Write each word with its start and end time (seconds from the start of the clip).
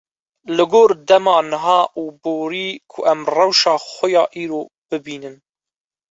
li 0.59 0.63
gor 0.71 0.91
dema 1.09 1.37
niha 1.51 1.81
û 2.01 2.03
borî 2.23 2.69
ku 2.91 2.99
em 3.13 3.19
rewşa 3.35 3.75
xwe 3.91 4.07
ya 4.15 4.23
îro 4.41 4.61
bibînin. 4.89 5.35